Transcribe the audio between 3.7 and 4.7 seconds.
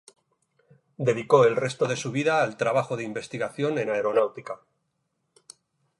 en aeronáutica.